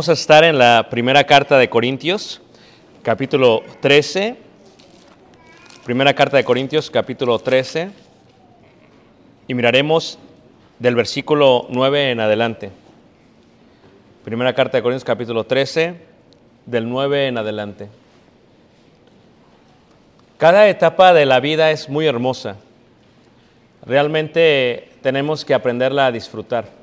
[0.00, 2.40] Vamos a estar en la primera carta de Corintios,
[3.02, 4.34] capítulo 13.
[5.84, 7.90] Primera carta de Corintios, capítulo 13.
[9.46, 10.18] Y miraremos
[10.78, 12.70] del versículo 9 en adelante.
[14.24, 15.96] Primera carta de Corintios, capítulo 13,
[16.64, 17.88] del 9 en adelante.
[20.38, 22.56] Cada etapa de la vida es muy hermosa.
[23.84, 26.79] Realmente tenemos que aprenderla a disfrutar.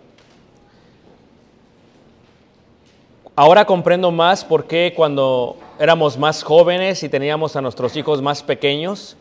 [3.39, 8.41] Ahora comprendo más por qué cuando éramos más jóvenes y teníamos a nuestros hijos más
[8.41, 9.15] pequeños,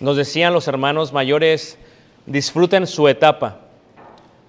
[0.00, 1.78] nos decían los hermanos mayores,
[2.26, 3.60] disfruten su etapa,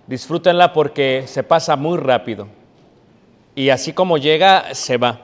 [0.06, 2.50] disfrútenla porque se pasa muy rápido.
[3.56, 5.22] Y así como llega, se va.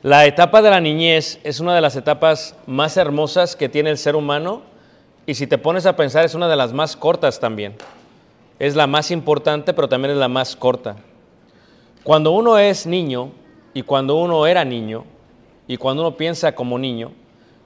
[0.00, 3.98] La etapa de la niñez es una de las etapas más hermosas que tiene el
[3.98, 4.62] ser humano
[5.26, 7.74] y si te pones a pensar es una de las más cortas también.
[8.58, 10.96] Es la más importante, pero también es la más corta.
[12.04, 13.30] Cuando uno es niño
[13.74, 15.04] y cuando uno era niño
[15.68, 17.12] y cuando uno piensa como niño,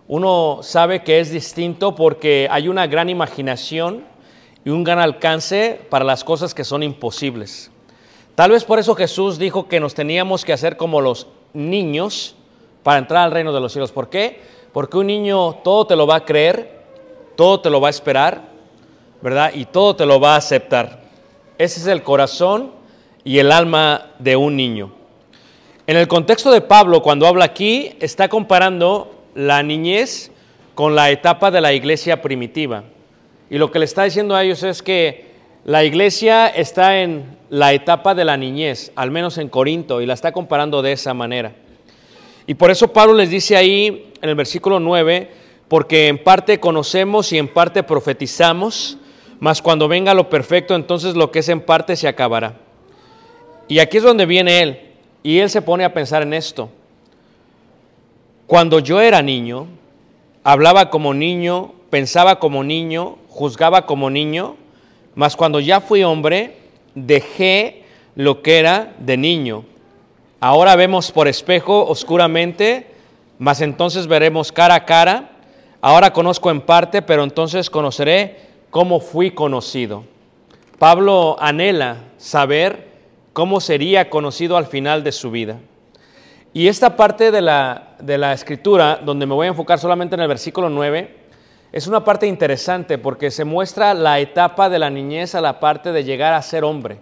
[0.09, 4.05] uno sabe que es distinto porque hay una gran imaginación
[4.63, 7.71] y un gran alcance para las cosas que son imposibles.
[8.35, 12.37] Tal vez por eso Jesús dijo que nos teníamos que hacer como los niños
[12.83, 13.91] para entrar al reino de los cielos.
[13.91, 14.43] ¿Por qué?
[14.75, 16.85] Porque un niño todo te lo va a creer,
[17.37, 18.43] todo te lo va a esperar,
[19.23, 19.53] ¿verdad?
[19.55, 21.05] Y todo te lo va a aceptar.
[21.57, 22.76] Ese es el corazón
[23.27, 24.93] y el alma de un niño.
[25.89, 30.31] En el contexto de Pablo, cuando habla aquí, está comparando la niñez
[30.77, 32.85] con la etapa de la iglesia primitiva.
[33.51, 35.27] Y lo que le está diciendo a ellos es que
[35.65, 40.15] la iglesia está en la etapa de la niñez, al menos en Corinto, y la
[40.15, 41.53] está comparando de esa manera.
[42.47, 45.31] Y por eso Pablo les dice ahí en el versículo 9,
[45.67, 48.99] porque en parte conocemos y en parte profetizamos,
[49.41, 52.66] mas cuando venga lo perfecto, entonces lo que es en parte se acabará.
[53.69, 54.81] Y aquí es donde viene él,
[55.23, 56.69] y él se pone a pensar en esto.
[58.47, 59.67] Cuando yo era niño,
[60.45, 64.57] hablaba como niño, pensaba como niño, juzgaba como niño,
[65.17, 66.57] mas cuando ya fui hombre,
[66.95, 67.83] dejé
[68.15, 69.65] lo que era de niño.
[70.39, 72.87] Ahora vemos por espejo oscuramente,
[73.39, 75.31] mas entonces veremos cara a cara.
[75.81, 78.37] Ahora conozco en parte, pero entonces conoceré
[78.71, 80.05] cómo fui conocido.
[80.79, 82.86] Pablo anhela saber
[83.37, 85.59] cómo sería conocido al final de su vida.
[86.55, 90.23] Y esta parte de la, de la escritura, donde me voy a enfocar solamente en
[90.23, 91.15] el versículo 9,
[91.71, 95.93] es una parte interesante porque se muestra la etapa de la niñez a la parte
[95.93, 96.97] de llegar a ser hombre.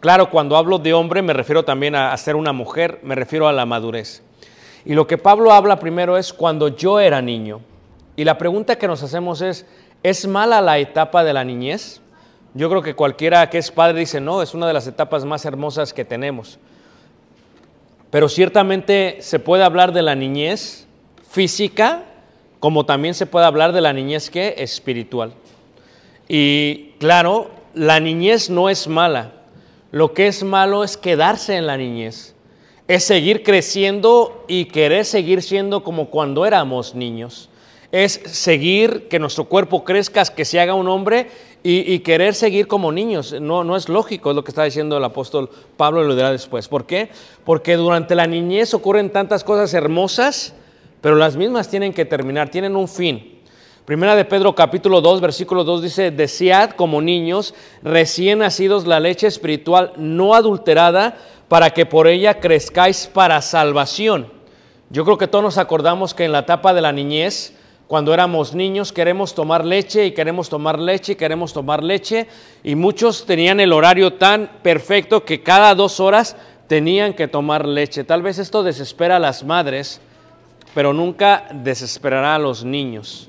[0.00, 3.46] Claro, cuando hablo de hombre me refiero también a, a ser una mujer, me refiero
[3.46, 4.24] a la madurez.
[4.84, 7.60] Y lo que Pablo habla primero es cuando yo era niño.
[8.16, 9.66] Y la pregunta que nos hacemos es,
[10.02, 12.00] ¿es mala la etapa de la niñez?
[12.56, 15.44] Yo creo que cualquiera que es padre dice, no, es una de las etapas más
[15.44, 16.58] hermosas que tenemos.
[18.08, 20.86] Pero ciertamente se puede hablar de la niñez
[21.28, 22.04] física,
[22.58, 25.34] como también se puede hablar de la niñez que espiritual.
[26.28, 29.34] Y claro, la niñez no es mala.
[29.92, 32.34] Lo que es malo es quedarse en la niñez.
[32.88, 37.50] Es seguir creciendo y querer seguir siendo como cuando éramos niños.
[37.92, 41.28] Es seguir que nuestro cuerpo crezca, que se haga un hombre
[41.68, 43.34] y, querer seguir como niños.
[43.40, 46.30] No, no es lógico, es lo que está diciendo el apóstol Pablo y lo dirá
[46.30, 46.68] después.
[46.68, 47.10] ¿Por qué?
[47.44, 50.54] Porque durante la niñez ocurren tantas cosas hermosas,
[51.00, 53.40] pero las mismas tienen que terminar, tienen un fin.
[53.84, 57.52] Primera de Pedro capítulo 2, versículo 2 dice, desead como niños
[57.82, 61.16] recién nacidos la leche espiritual no adulterada
[61.48, 64.28] para que por ella crezcáis para salvación.
[64.90, 67.55] Yo creo que todos nos acordamos que en la etapa de la niñez,
[67.86, 72.26] cuando éramos niños, queremos tomar leche y queremos tomar leche y queremos tomar leche.
[72.64, 76.36] Y muchos tenían el horario tan perfecto que cada dos horas
[76.66, 78.02] tenían que tomar leche.
[78.02, 80.00] Tal vez esto desespera a las madres,
[80.74, 83.28] pero nunca desesperará a los niños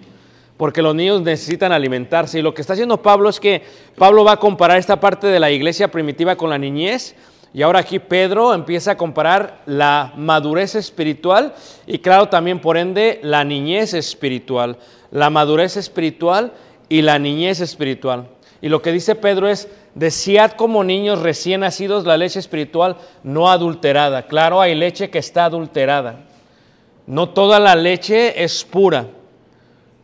[0.58, 2.40] porque los niños necesitan alimentarse.
[2.40, 3.62] Y lo que está haciendo Pablo es que
[3.96, 7.16] Pablo va a comparar esta parte de la iglesia primitiva con la niñez.
[7.54, 11.54] Y ahora aquí Pedro empieza a comparar la madurez espiritual
[11.86, 14.78] y claro también por ende la niñez espiritual.
[15.12, 16.54] La madurez espiritual
[16.90, 18.28] y la niñez espiritual.
[18.62, 23.50] Y lo que dice Pedro es, desead como niños recién nacidos la leche espiritual no
[23.50, 24.28] adulterada.
[24.28, 26.26] Claro, hay leche que está adulterada.
[27.06, 29.08] No toda la leche es pura.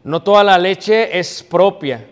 [0.04, 2.06] No toda la leche es propia,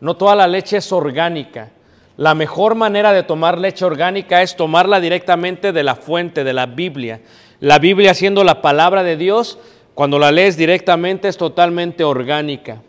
[0.00, 1.70] no toda la leche es orgánica.
[2.20, 6.66] La mejor manera de tomar leche orgánica es tomarla directamente de la fuente, de la
[6.66, 7.22] Biblia.
[7.60, 9.58] La Biblia siendo la palabra de Dios,
[9.94, 12.82] cuando la lees directamente es totalmente orgánica.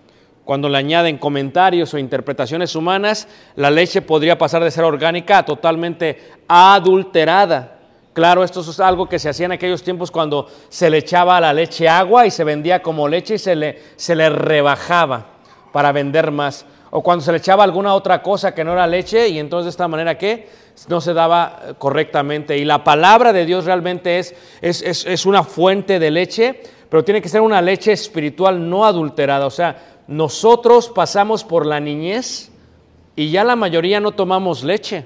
[0.44, 5.46] Cuando le añaden comentarios o interpretaciones humanas, la leche podría pasar de ser orgánica a
[5.46, 6.20] totalmente
[6.50, 7.80] adulterada.
[8.12, 11.42] Claro, esto es algo que se hacía en aquellos tiempos cuando se le echaba a
[11.42, 15.28] la leche agua y se vendía como leche y se le, se le rebajaba
[15.72, 16.66] para vender más.
[16.92, 19.70] O cuando se le echaba alguna otra cosa que no era leche y entonces de
[19.72, 20.48] esta manera que
[20.90, 22.58] no se daba correctamente.
[22.58, 27.04] Y la palabra de Dios realmente es, es, es, es una fuente de leche, pero
[27.04, 29.46] tiene que ser una leche espiritual no adulterada.
[29.46, 32.52] O sea, nosotros pasamos por la niñez
[33.16, 35.06] y ya la mayoría no tomamos leche.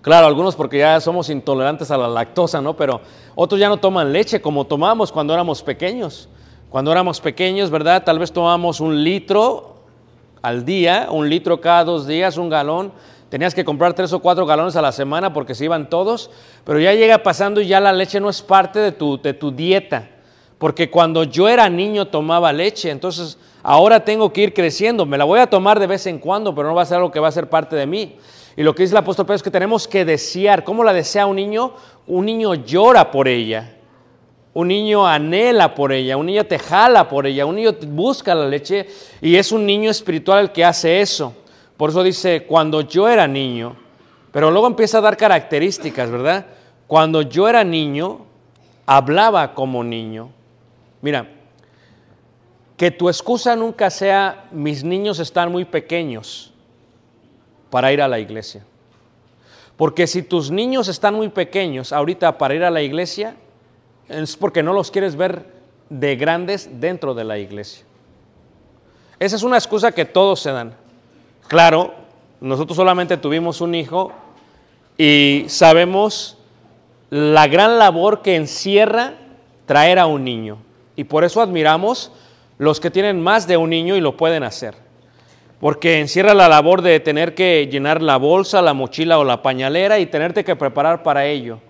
[0.00, 2.74] Claro, algunos porque ya somos intolerantes a la lactosa, ¿no?
[2.76, 3.00] Pero
[3.34, 6.28] otros ya no toman leche como tomábamos cuando éramos pequeños.
[6.70, 8.04] Cuando éramos pequeños, ¿verdad?
[8.04, 9.75] Tal vez tomábamos un litro
[10.46, 12.92] al día, un litro cada dos días, un galón.
[13.30, 16.30] Tenías que comprar tres o cuatro galones a la semana porque se iban todos.
[16.64, 19.50] Pero ya llega pasando y ya la leche no es parte de tu, de tu
[19.50, 20.08] dieta.
[20.58, 25.04] Porque cuando yo era niño tomaba leche, entonces ahora tengo que ir creciendo.
[25.04, 27.10] Me la voy a tomar de vez en cuando, pero no va a ser algo
[27.10, 28.14] que va a ser parte de mí.
[28.56, 30.62] Y lo que dice el apóstol Pedro es que tenemos que desear.
[30.62, 31.74] ¿Cómo la desea un niño?
[32.06, 33.75] Un niño llora por ella.
[34.56, 38.48] Un niño anhela por ella, un niño te jala por ella, un niño busca la
[38.48, 38.86] leche
[39.20, 41.34] y es un niño espiritual el que hace eso.
[41.76, 43.76] Por eso dice, cuando yo era niño,
[44.32, 46.46] pero luego empieza a dar características, ¿verdad?
[46.86, 48.24] Cuando yo era niño,
[48.86, 50.30] hablaba como niño.
[51.02, 51.28] Mira,
[52.78, 56.54] que tu excusa nunca sea, mis niños están muy pequeños
[57.68, 58.64] para ir a la iglesia.
[59.76, 63.36] Porque si tus niños están muy pequeños ahorita para ir a la iglesia,
[64.08, 65.46] es porque no los quieres ver
[65.88, 67.84] de grandes dentro de la iglesia.
[69.18, 70.74] Esa es una excusa que todos se dan.
[71.48, 71.94] Claro,
[72.40, 74.12] nosotros solamente tuvimos un hijo
[74.98, 76.36] y sabemos
[77.10, 79.14] la gran labor que encierra
[79.64, 80.58] traer a un niño.
[80.96, 82.12] Y por eso admiramos
[82.58, 84.74] los que tienen más de un niño y lo pueden hacer.
[85.60, 89.98] Porque encierra la labor de tener que llenar la bolsa, la mochila o la pañalera
[89.98, 91.60] y tenerte que preparar para ello.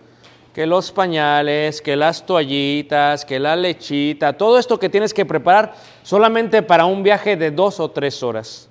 [0.57, 5.75] Que los pañales, que las toallitas, que la lechita, todo esto que tienes que preparar
[6.03, 8.71] solamente para un viaje de dos o tres horas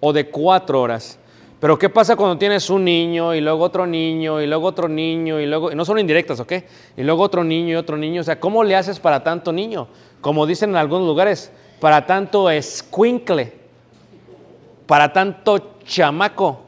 [0.00, 1.20] o de cuatro horas.
[1.60, 5.38] Pero ¿qué pasa cuando tienes un niño y luego otro niño y luego otro niño
[5.38, 6.54] y luego, no son indirectas, ¿ok?
[6.96, 8.22] Y luego otro niño y otro niño.
[8.22, 9.86] O sea, ¿cómo le haces para tanto niño?
[10.20, 13.52] Como dicen en algunos lugares, para tanto escuincle
[14.84, 16.58] para tanto chamaco,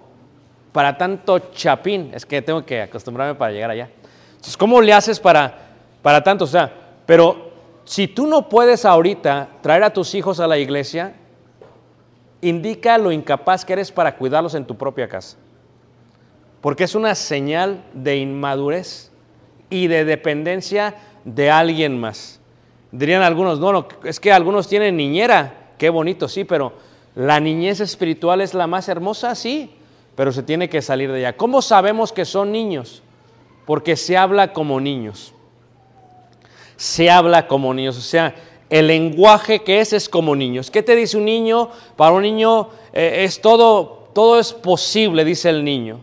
[0.71, 2.13] para tanto chapín.
[2.15, 3.91] Es que tengo que acostumbrarme para llegar allá.
[4.41, 5.55] Entonces, ¿cómo le haces para,
[6.01, 6.45] para tanto?
[6.45, 6.73] O sea,
[7.05, 7.51] pero
[7.85, 11.13] si tú no puedes ahorita traer a tus hijos a la iglesia,
[12.41, 15.37] indica lo incapaz que eres para cuidarlos en tu propia casa.
[16.63, 19.13] Porque es una señal de inmadurez
[19.69, 20.95] y de dependencia
[21.27, 22.41] de alguien más.
[22.93, 26.73] Dirían algunos, no, no, es que algunos tienen niñera, qué bonito, sí, pero
[27.15, 29.75] La niñez espiritual es la más hermosa, sí,
[30.15, 31.37] pero se tiene que salir de ella.
[31.37, 33.03] ¿Cómo sabemos que son niños?
[33.67, 35.33] Porque se habla como niños.
[36.77, 38.35] Se habla como niños, o sea,
[38.71, 40.71] el lenguaje que es es como niños.
[40.71, 41.71] ¿Qué te dice un niño?
[41.97, 46.01] Para un niño eh, es todo, todo es posible, dice el niño.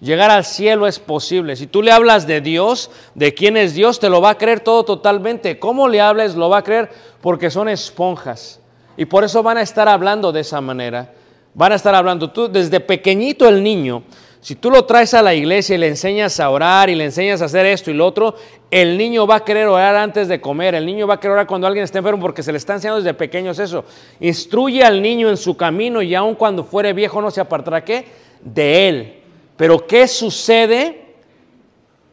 [0.00, 1.56] Llegar al cielo es posible.
[1.56, 4.60] Si tú le hablas de Dios, de quién es Dios, te lo va a creer
[4.60, 5.58] todo totalmente.
[5.58, 6.34] ¿Cómo le hables?
[6.34, 6.90] Lo va a creer
[7.20, 8.60] porque son esponjas.
[8.96, 11.12] Y por eso van a estar hablando de esa manera.
[11.52, 12.30] Van a estar hablando.
[12.30, 14.02] Tú, desde pequeñito el niño,
[14.40, 17.42] si tú lo traes a la iglesia y le enseñas a orar y le enseñas
[17.42, 18.34] a hacer esto y lo otro,
[18.70, 20.74] el niño va a querer orar antes de comer.
[20.74, 23.02] El niño va a querer orar cuando alguien esté enfermo porque se le está enseñando
[23.02, 23.84] desde pequeños eso.
[24.18, 28.06] Instruye al niño en su camino y aun cuando fuere viejo no se apartará qué?
[28.40, 29.22] De él.
[29.58, 31.04] Pero ¿qué sucede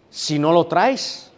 [0.10, 1.32] si no lo traes?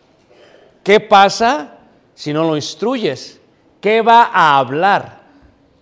[0.83, 1.77] ¿Qué pasa
[2.15, 3.39] si no lo instruyes?
[3.79, 5.19] ¿Qué va a hablar?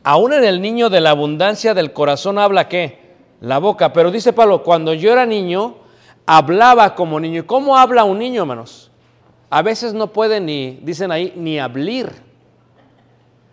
[0.03, 3.06] Aún en el niño de la abundancia del corazón habla qué?
[3.41, 3.93] La boca.
[3.93, 5.75] Pero dice Pablo, cuando yo era niño,
[6.25, 7.41] hablaba como niño.
[7.41, 8.91] ¿Y cómo habla un niño, hermanos?
[9.49, 12.13] A veces no puede ni, dicen ahí, ni hablar.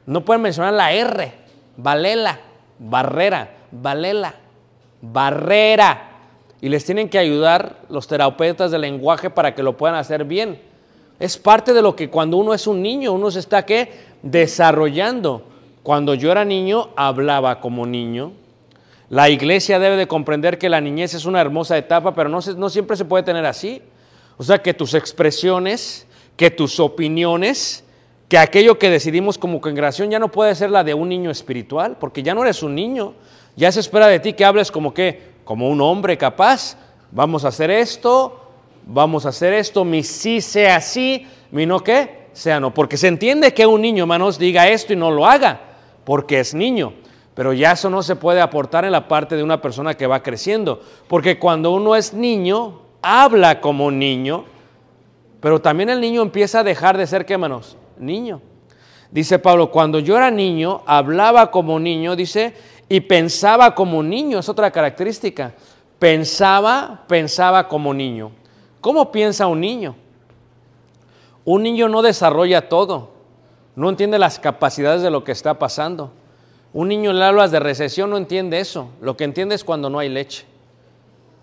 [0.06, 1.32] No pueden mencionar la R.
[1.76, 2.38] Valela,
[2.78, 4.34] barrera, valela,
[5.00, 6.10] barrera.
[6.60, 10.60] Y les tienen que ayudar los terapeutas del lenguaje para que lo puedan hacer bien.
[11.20, 13.92] Es parte de lo que cuando uno es un niño, uno se está ¿qué?
[14.22, 15.42] desarrollando.
[15.82, 18.32] Cuando yo era niño, hablaba como niño.
[19.10, 22.96] La iglesia debe de comprender que la niñez es una hermosa etapa, pero no, siempre
[22.96, 23.82] se puede tener así.
[24.36, 26.06] O sea, que tus expresiones,
[26.36, 27.84] que tus opiniones,
[28.28, 31.96] que aquello que decidimos como congregación ya no puede ser la de un niño espiritual,
[32.00, 33.14] porque ya no eres un niño.
[33.56, 36.76] Ya se espera de ti que hables como que, como un hombre capaz.
[37.12, 38.40] Vamos a hacer esto,
[38.86, 42.72] vamos a hacer esto, mi sí sea sí, mi no qué, sea no.
[42.72, 45.60] Porque se entiende que un niño, hermanos, diga esto y no lo haga,
[46.04, 46.94] porque es niño.
[47.34, 50.22] Pero ya eso no se puede aportar en la parte de una persona que va
[50.22, 50.80] creciendo.
[51.08, 54.44] Porque cuando uno es niño, habla como niño,
[55.40, 57.76] pero también el niño empieza a dejar de ser, ¿qué hermanos?
[57.98, 58.40] Niño.
[59.10, 62.54] Dice Pablo, cuando yo era niño, hablaba como niño, dice,
[62.88, 65.52] y pensaba como niño, es otra característica.
[65.98, 68.30] Pensaba, pensaba como niño.
[68.80, 69.96] ¿Cómo piensa un niño?
[71.44, 73.10] Un niño no desarrolla todo,
[73.76, 76.10] no entiende las capacidades de lo que está pasando.
[76.74, 78.90] Un niño le hablas de recesión, no entiende eso.
[79.00, 80.44] Lo que entiende es cuando no hay leche.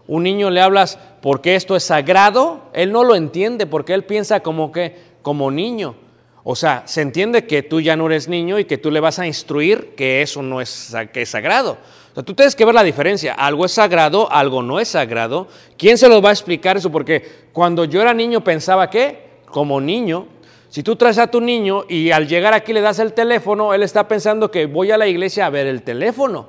[0.06, 4.42] Un niño le hablas porque esto es sagrado, él no lo entiende porque él piensa
[4.42, 5.96] como que como niño.
[6.44, 9.20] O sea, se entiende que tú ya no eres niño y que tú le vas
[9.20, 11.78] a instruir que eso no es que es sagrado.
[12.12, 13.34] O sea, tú tienes que ver la diferencia.
[13.34, 15.48] Algo es sagrado, algo no es sagrado.
[15.78, 16.92] ¿Quién se lo va a explicar eso?
[16.92, 20.28] Porque cuando yo era niño pensaba que como niño,
[20.72, 23.84] si tú traes a tu niño y al llegar aquí le das el teléfono, él
[23.84, 26.48] está pensando que voy a la iglesia a ver el teléfono.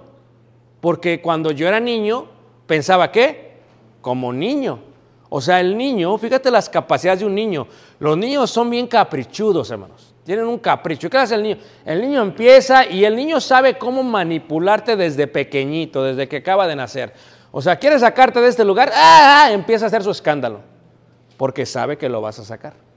[0.80, 2.28] Porque cuando yo era niño,
[2.68, 3.54] pensaba que
[4.00, 4.78] como niño.
[5.28, 7.66] O sea, el niño, fíjate las capacidades de un niño.
[7.98, 10.14] Los niños son bien caprichudos, hermanos.
[10.22, 11.10] Tienen un capricho.
[11.10, 11.56] ¿Qué hace el niño?
[11.84, 16.76] El niño empieza y el niño sabe cómo manipularte desde pequeñito, desde que acaba de
[16.76, 17.12] nacer.
[17.50, 19.46] O sea, quiere sacarte de este lugar, ¡ah!
[19.46, 19.52] ah!
[19.52, 20.60] empieza a hacer su escándalo.
[21.36, 22.91] Porque sabe que lo vas a sacar.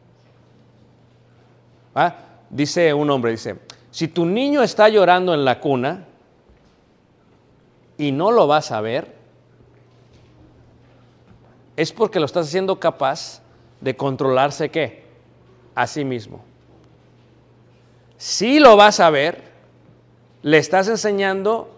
[2.50, 3.56] Dice un hombre, dice,
[3.92, 6.06] si tu niño está llorando en la cuna
[7.98, 9.16] y no lo vas a ver,
[11.78, 13.42] es porque lo estás haciendo capaz
[13.82, 15.04] de controlarse qué?
[15.74, 16.42] A sí mismo.
[18.18, 19.44] Si lo vas a ver,
[20.42, 21.70] le estás enseñando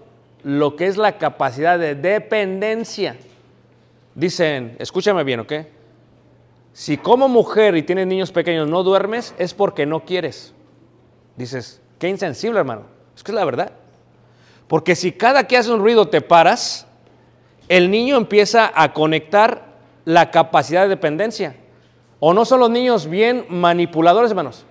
[0.43, 3.17] lo que es la capacidad de dependencia.
[4.13, 5.53] Dicen, escúchame bien, ¿ok?
[6.77, 10.53] Si como mujer y tienes niños pequeños no duermes, es porque no quieres.
[11.35, 12.83] Dices, qué insensible, hermano.
[13.15, 13.71] Es que es la verdad.
[14.67, 16.85] Porque si cada que hace un ruido te paras,
[17.67, 19.65] el niño empieza a conectar
[20.05, 21.55] la capacidad de dependencia.
[22.19, 24.63] O no son los niños bien manipuladores, hermanos.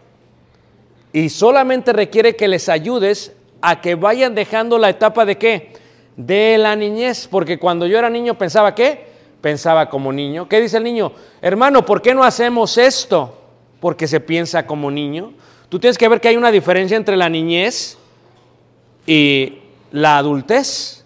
[1.12, 5.72] Y solamente requiere que les ayudes a que vayan dejando la etapa de qué?
[6.16, 7.26] De la niñez.
[7.28, 9.15] Porque cuando yo era niño pensaba qué?
[9.46, 10.48] Pensaba como niño.
[10.48, 11.12] ¿Qué dice el niño?
[11.40, 13.38] Hermano, ¿por qué no hacemos esto?
[13.78, 15.34] Porque se piensa como niño.
[15.68, 17.96] Tú tienes que ver que hay una diferencia entre la niñez
[19.06, 19.58] y
[19.92, 21.04] la adultez.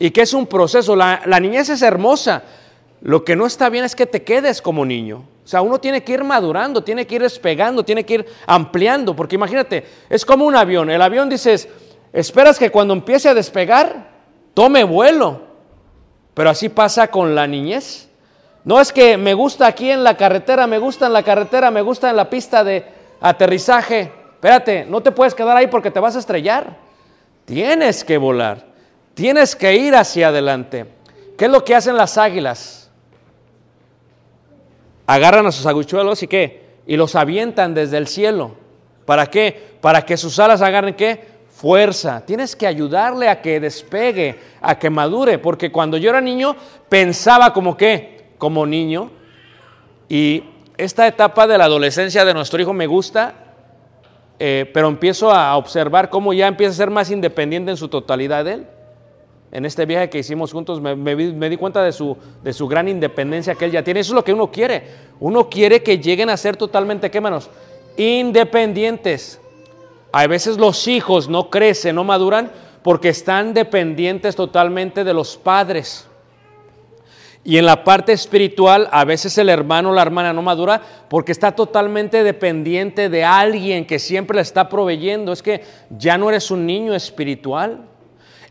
[0.00, 0.96] Y que es un proceso.
[0.96, 2.42] La, la niñez es hermosa.
[3.00, 5.18] Lo que no está bien es que te quedes como niño.
[5.44, 9.14] O sea, uno tiene que ir madurando, tiene que ir despegando, tiene que ir ampliando.
[9.14, 10.90] Porque imagínate, es como un avión.
[10.90, 11.68] El avión dices,
[12.12, 14.10] esperas que cuando empiece a despegar,
[14.52, 15.46] tome vuelo.
[16.38, 18.08] Pero así pasa con la niñez.
[18.62, 21.82] No es que me gusta aquí en la carretera, me gusta en la carretera, me
[21.82, 22.86] gusta en la pista de
[23.20, 24.12] aterrizaje.
[24.34, 26.76] Espérate, no te puedes quedar ahí porque te vas a estrellar.
[27.44, 28.66] Tienes que volar.
[29.14, 30.86] Tienes que ir hacia adelante.
[31.36, 32.88] ¿Qué es lo que hacen las águilas?
[35.08, 36.68] Agarran a sus aguchuelos y qué?
[36.86, 38.54] Y los avientan desde el cielo.
[39.06, 39.72] ¿Para qué?
[39.80, 41.20] Para que sus alas agarren qué?
[41.58, 42.24] Fuerza.
[42.24, 45.38] Tienes que ayudarle a que despegue, a que madure.
[45.38, 46.54] Porque cuando yo era niño
[46.88, 48.28] pensaba como qué?
[48.38, 49.10] Como niño.
[50.08, 50.44] Y
[50.76, 53.34] esta etapa de la adolescencia de nuestro hijo me gusta,
[54.38, 58.46] eh, pero empiezo a observar cómo ya empieza a ser más independiente en su totalidad
[58.46, 58.64] él.
[59.50, 62.86] En este viaje que hicimos juntos me, me di cuenta de su, de su gran
[62.86, 63.98] independencia que él ya tiene.
[63.98, 64.84] Eso es lo que uno quiere.
[65.18, 67.50] Uno quiere que lleguen a ser totalmente, ¿qué manos?
[67.96, 69.40] Independientes.
[70.12, 72.50] A veces los hijos no crecen, no maduran
[72.82, 76.08] porque están dependientes totalmente de los padres.
[77.44, 81.32] Y en la parte espiritual, a veces el hermano o la hermana no madura porque
[81.32, 85.32] está totalmente dependiente de alguien que siempre le está proveyendo.
[85.32, 87.86] Es que ya no eres un niño espiritual.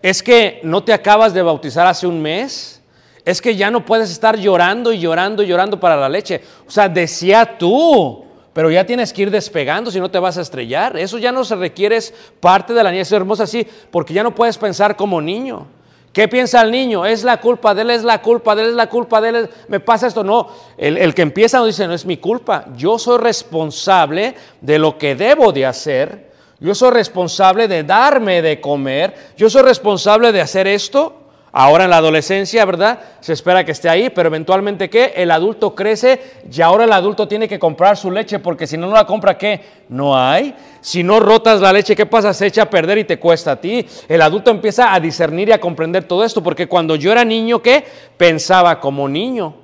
[0.02, 2.82] Es que no te acabas de bautizar hace un mes.
[3.26, 6.42] Es que ya no puedes estar llorando y llorando y llorando para la leche.
[6.68, 8.26] O sea, decía tú,
[8.58, 10.98] pero ya tienes que ir despegando si no te vas a estrellar.
[10.98, 12.00] Eso ya no se requiere,
[12.40, 15.68] parte de la niñez hermosa así, porque ya no puedes pensar como niño.
[16.12, 17.06] ¿Qué piensa el niño?
[17.06, 19.50] Es la culpa de él, es la culpa de él, es la culpa de él,
[19.68, 20.24] me pasa esto.
[20.24, 22.66] No, el, el que empieza no dice, no es mi culpa.
[22.76, 26.32] Yo soy responsable de lo que debo de hacer.
[26.60, 29.14] Yo soy responsable de darme de comer.
[29.38, 31.27] Yo soy responsable de hacer esto.
[31.51, 33.00] Ahora en la adolescencia, ¿verdad?
[33.20, 35.13] Se espera que esté ahí, pero eventualmente ¿qué?
[35.16, 38.88] El adulto crece y ahora el adulto tiene que comprar su leche porque si no,
[38.88, 39.62] no la compra, ¿qué?
[39.89, 40.54] No hay.
[40.82, 42.34] Si no rotas la leche, ¿qué pasa?
[42.34, 43.86] Se echa a perder y te cuesta a ti.
[44.08, 47.62] El adulto empieza a discernir y a comprender todo esto porque cuando yo era niño,
[47.62, 47.84] ¿qué?
[48.18, 49.56] Pensaba como niño.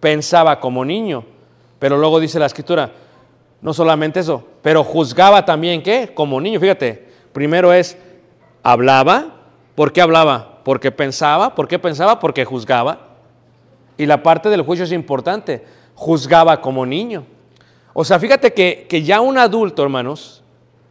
[0.00, 1.24] Pensaba como niño.
[1.78, 2.92] Pero luego dice la escritura,
[3.62, 6.12] no solamente eso, pero juzgaba también, ¿qué?
[6.14, 6.60] Como niño.
[6.60, 7.96] Fíjate, primero es,
[8.62, 9.36] hablaba.
[9.74, 10.49] ¿Por qué hablaba?
[10.64, 11.54] Porque pensaba.
[11.54, 12.18] ¿Por qué pensaba?
[12.18, 13.08] Porque juzgaba.
[13.96, 15.64] Y la parte del juicio es importante.
[15.94, 17.24] Juzgaba como niño.
[17.92, 20.42] O sea, fíjate que, que ya un adulto, hermanos,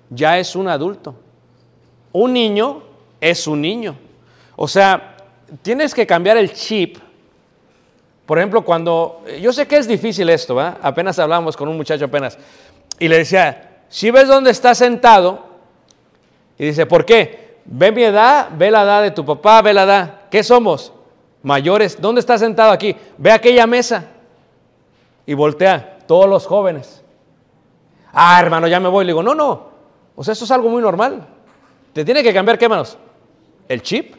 [0.09, 1.15] ya es un adulto.
[2.11, 2.83] Un niño
[3.21, 3.95] es un niño.
[4.55, 5.15] O sea,
[5.61, 6.97] tienes que cambiar el chip.
[8.25, 10.77] Por ejemplo, cuando, yo sé que es difícil esto, ¿va?
[10.81, 12.37] Apenas hablamos con un muchacho apenas.
[12.99, 15.47] Y le decía, si ves dónde está sentado,
[16.57, 17.48] y dice, ¿por qué?
[17.71, 20.21] Ve mi edad, ve la edad de tu papá, ve la edad.
[20.31, 20.91] ¿Qué somos?
[21.43, 22.01] Mayores.
[22.01, 22.95] ¿Dónde está sentado aquí?
[23.15, 24.07] Ve aquella mesa.
[25.27, 27.03] Y voltea, todos los jóvenes.
[28.11, 29.05] Ah, hermano, ya me voy.
[29.05, 29.69] Le digo, no, no.
[30.15, 31.27] O sea, esto es algo muy normal.
[31.93, 32.97] Te tiene que cambiar, ¿qué, hermanos?
[33.67, 34.15] El chip.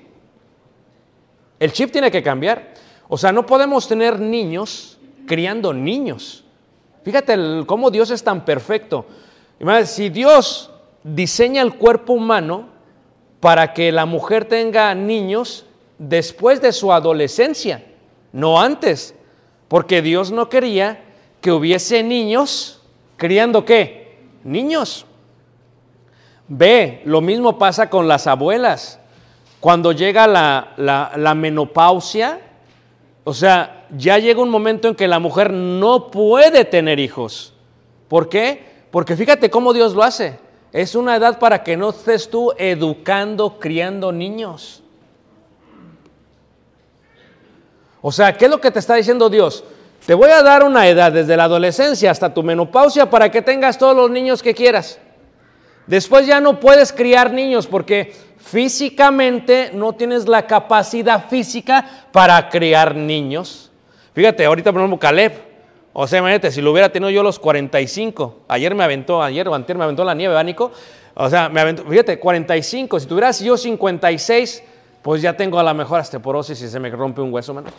[1.59, 2.73] El chip tiene que cambiar.
[3.09, 6.45] O sea, no podemos tener niños criando niños.
[7.03, 7.37] Fíjate
[7.67, 9.07] cómo Dios es tan perfecto.
[9.87, 10.71] Si Dios
[11.03, 12.79] diseña el cuerpo humano
[13.41, 15.65] para que la mujer tenga niños
[15.99, 17.85] después de su adolescencia,
[18.33, 19.15] no antes,
[19.69, 21.03] porque Dios no quería
[21.41, 22.81] que hubiese niños
[23.17, 24.19] criando qué?
[24.45, 25.07] Niños.
[26.49, 28.99] Ve, lo mismo pasa con las abuelas.
[29.61, 32.41] Cuando llega la, la- la menopausia,
[33.25, 37.55] o sea, ya llega un momento en que la mujer no puede tener hijos.
[38.09, 38.65] ¿Por qué?
[38.91, 40.39] Porque fíjate cómo Dios lo hace.
[40.73, 44.83] Es una edad para que no estés tú educando, criando niños.
[48.03, 49.65] O sea, ¿qué es lo que te está diciendo Dios?
[50.07, 53.77] Te voy a dar una edad desde la adolescencia hasta tu menopausia para que tengas
[53.77, 54.99] todos los niños que quieras.
[55.87, 62.95] Después ya no puedes criar niños porque físicamente no tienes la capacidad física para criar
[62.95, 63.71] niños.
[64.15, 65.50] Fíjate, ahorita por ejemplo Caleb.
[65.93, 69.55] O sea, imagínate, si lo hubiera tenido yo los 45, ayer me aventó, ayer o
[69.55, 70.71] antier me aventó la nieve, ¿verdad, Nico?
[71.15, 74.63] O sea, me aventó, fíjate, 45, si tuvieras yo 56,
[75.03, 77.73] pues ya tengo a lo mejor osteoporosis y se me rompe un hueso menos.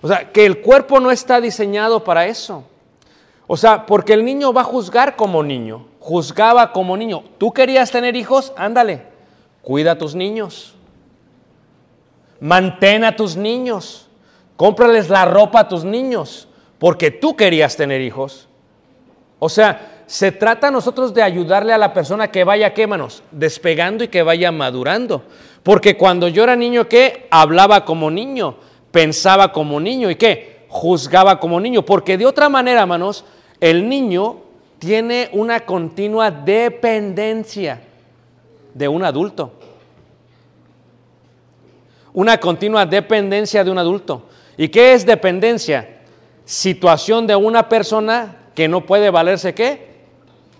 [0.00, 2.64] O sea, que el cuerpo no está diseñado para eso.
[3.46, 7.22] O sea, porque el niño va a juzgar como niño, juzgaba como niño.
[7.38, 8.52] ¿Tú querías tener hijos?
[8.56, 9.02] Ándale,
[9.62, 10.74] cuida a tus niños.
[12.40, 14.08] Mantén a tus niños.
[14.56, 16.48] Cómprales la ropa a tus niños,
[16.82, 18.48] porque tú querías tener hijos.
[19.38, 23.22] O sea, se trata a nosotros de ayudarle a la persona que vaya, ¿qué manos?
[23.30, 25.22] Despegando y que vaya madurando.
[25.62, 27.28] Porque cuando yo era niño, ¿qué?
[27.30, 28.56] Hablaba como niño,
[28.90, 30.64] pensaba como niño y ¿qué?
[30.66, 31.84] Juzgaba como niño.
[31.84, 33.24] Porque de otra manera, manos,
[33.60, 34.38] el niño
[34.80, 37.80] tiene una continua dependencia
[38.74, 39.52] de un adulto.
[42.12, 44.24] Una continua dependencia de un adulto.
[44.56, 45.91] ¿Y qué es dependencia?
[46.44, 49.92] Situación de una persona que no puede valerse qué?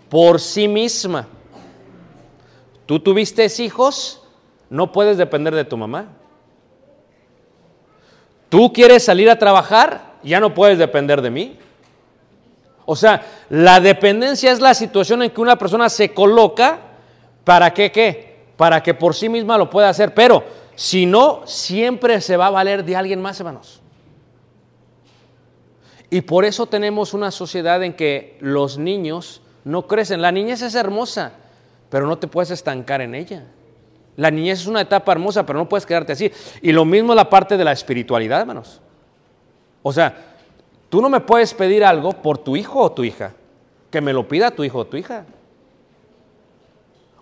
[0.08, 1.28] Por sí misma.
[2.86, 4.22] tú tuviste hijos,
[4.68, 6.06] no puedes depender de tu mamá.
[8.48, 11.58] Tú quieres salir a trabajar, ya no puedes depender de mí.
[12.84, 16.78] O sea, la dependencia es la situación en que una persona se coloca
[17.44, 18.44] para que qué?
[18.56, 22.50] Para que por sí misma lo pueda hacer, pero si no, siempre se va a
[22.50, 23.81] valer de alguien más, hermanos.
[26.12, 30.20] Y por eso tenemos una sociedad en que los niños no crecen.
[30.20, 31.33] La niñez es hermosa,
[31.88, 33.44] pero no te puedes estancar en ella.
[34.16, 36.31] La niñez es una etapa hermosa, pero no puedes quedarte así.
[36.61, 38.83] Y lo mismo la parte de la espiritualidad, hermanos.
[39.83, 40.14] O sea,
[40.90, 43.33] tú no me puedes pedir algo por tu hijo o tu hija.
[43.90, 45.25] Que me lo pida tu hijo o tu hija.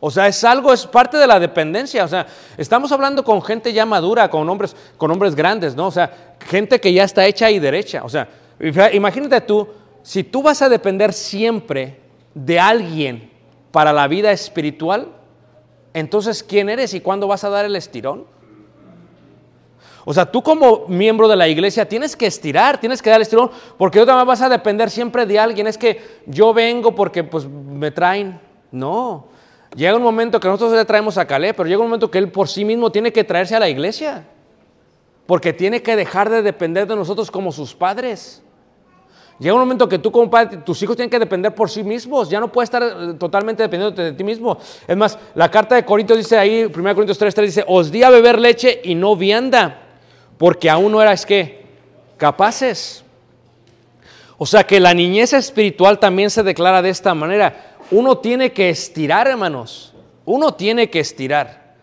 [0.01, 2.05] O sea, es algo, es parte de la dependencia.
[2.05, 2.27] O sea,
[2.57, 5.87] estamos hablando con gente ya madura, con hombres, con hombres grandes, ¿no?
[5.87, 8.03] O sea, gente que ya está hecha y derecha.
[8.03, 8.27] O sea,
[8.61, 9.69] imagínate tú,
[10.03, 11.99] si tú vas a depender siempre
[12.35, 13.31] de alguien
[13.71, 15.09] para la vida espiritual,
[15.95, 18.27] entonces ¿quién eres y cuándo vas a dar el estirón?
[20.05, 23.23] O sea, tú como miembro de la iglesia tienes que estirar, tienes que dar el
[23.23, 25.67] estirón, porque otra vez vas a depender siempre de alguien.
[25.67, 28.41] Es que yo vengo porque pues me traen.
[28.71, 29.29] No.
[29.77, 32.31] Llega un momento que nosotros le traemos a Calé, pero llega un momento que él
[32.31, 34.27] por sí mismo tiene que traerse a la iglesia.
[35.27, 38.43] Porque tiene que dejar de depender de nosotros como sus padres.
[39.41, 42.29] Llega un momento que tú como padre, tus hijos tienen que depender por sí mismos,
[42.29, 44.59] ya no puedes estar eh, totalmente dependiendo de ti mismo.
[44.87, 48.03] Es más, la carta de Corintios dice ahí, 1 Corintios 3, 3 dice, os di
[48.03, 49.81] a beber leche y no vianda,
[50.37, 51.65] porque aún no eras qué,
[52.19, 53.03] capaces.
[54.37, 57.77] O sea que la niñez espiritual también se declara de esta manera.
[57.91, 59.95] Uno tiene que estirar, hermanos.
[60.27, 61.77] Uno tiene que estirar.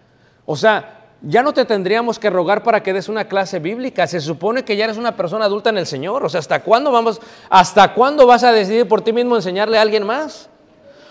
[0.46, 4.06] O sea, ya no te tendríamos que rogar para que des una clase bíblica.
[4.06, 6.24] Se supone que ya eres una persona adulta en el Señor.
[6.24, 9.82] O sea, ¿hasta cuándo vamos, hasta cuándo vas a decidir por ti mismo enseñarle a
[9.82, 10.50] alguien más?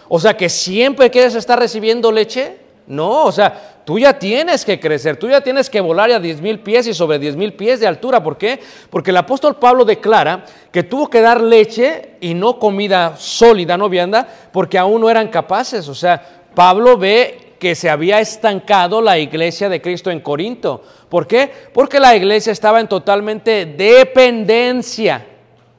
[0.09, 2.59] O sea, que siempre quieres estar recibiendo leche.
[2.87, 6.41] No, o sea, tú ya tienes que crecer, tú ya tienes que volar a 10
[6.41, 8.23] mil pies y sobre 10 mil pies de altura.
[8.23, 8.61] ¿Por qué?
[8.91, 13.89] Porque el apóstol Pablo declara que tuvo que dar leche y no comida sólida, no
[13.89, 15.89] vianda, porque aún no eran capaces.
[15.89, 20.83] O sea, Pablo ve que se había estancado la iglesia de Cristo en Corinto.
[21.09, 21.51] ¿Por qué?
[21.73, 25.27] Porque la iglesia estaba en totalmente dependencia.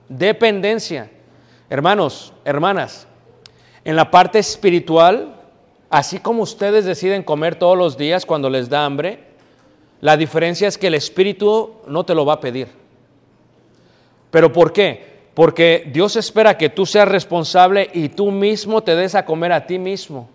[0.09, 1.09] Dependencia.
[1.69, 3.07] Hermanos, hermanas,
[3.83, 5.35] en la parte espiritual,
[5.89, 9.25] así como ustedes deciden comer todos los días cuando les da hambre,
[10.01, 12.67] la diferencia es que el espíritu no te lo va a pedir.
[14.31, 15.17] ¿Pero por qué?
[15.33, 19.65] Porque Dios espera que tú seas responsable y tú mismo te des a comer a
[19.65, 20.29] ti mismo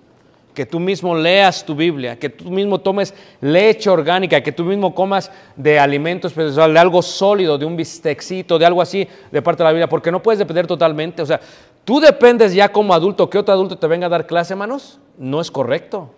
[0.54, 4.94] que tú mismo leas tu Biblia, que tú mismo tomes leche orgánica, que tú mismo
[4.94, 9.64] comas de alimentos de algo sólido, de un bistecito, de algo así de parte de
[9.64, 11.22] la Biblia, porque no puedes depender totalmente.
[11.22, 11.40] O sea,
[11.84, 15.40] tú dependes ya como adulto, que otro adulto te venga a dar clase, hermanos, no
[15.40, 16.10] es correcto.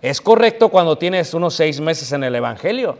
[0.00, 2.98] Es correcto cuando tienes unos seis meses en el Evangelio,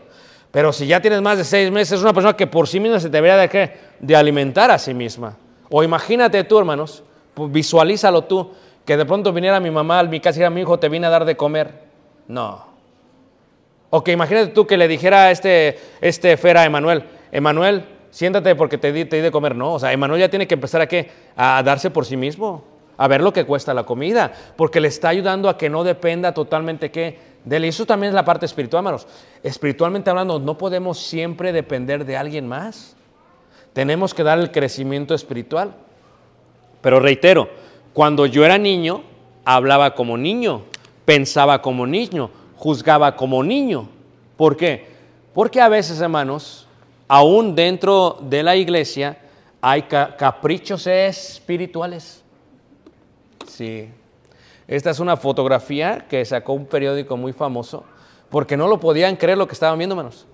[0.51, 2.99] pero si ya tienes más de seis meses, es una persona que por sí misma
[2.99, 5.37] se debería de, de alimentar a sí misma.
[5.69, 8.51] O imagínate tú, hermanos, pues visualízalo tú
[8.87, 11.07] que de pronto viniera mi mamá a mi casa y dijera, mi hijo te vine
[11.07, 11.73] a dar de comer.
[12.29, 12.65] No.
[13.89, 18.55] O que imagínate tú que le dijera a este, este Fer a Emanuel, Emanuel, siéntate
[18.55, 19.55] porque te di de comer.
[19.55, 21.11] No, o sea, Emanuel ya tiene que empezar a qué?
[21.35, 22.63] A darse por sí mismo,
[22.95, 26.33] a ver lo que cuesta la comida, porque le está ayudando a que no dependa
[26.33, 27.65] totalmente qué de él.
[27.65, 29.05] Y eso también es la parte espiritual, hermanos.
[29.43, 32.95] Espiritualmente hablando, no podemos siempre depender de alguien más.
[33.73, 35.75] Tenemos que dar el crecimiento espiritual.
[36.79, 37.49] Pero reitero,
[37.97, 39.01] cuando yo era niño,
[39.43, 40.61] hablaba como niño,
[41.03, 43.89] pensaba como niño, juzgaba como niño.
[44.35, 44.85] ¿Por qué?
[45.33, 46.67] Porque a veces, hermanos,
[47.07, 49.17] aún dentro de la iglesia
[49.61, 52.23] hay caprichos espirituales.
[53.47, 53.89] Sí.
[54.67, 57.83] Esta es una fotografía que sacó un periódico muy famoso,
[58.29, 60.27] porque no lo podían creer lo que estaban viendo, hermanos.